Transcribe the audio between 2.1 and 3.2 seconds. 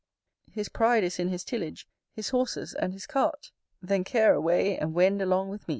His horses, and his